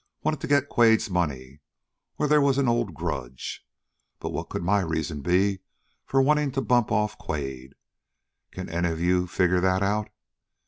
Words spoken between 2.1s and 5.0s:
or they was an old grudge. But what could my